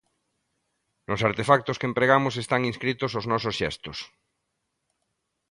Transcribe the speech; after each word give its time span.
Nos 1.09 1.21
artefactos 1.29 1.79
que 1.79 1.89
empregamos 1.91 2.35
están 2.43 2.61
inscritos 2.71 3.11
os 3.19 3.25
nosos 3.31 3.55
xestos. 3.61 3.97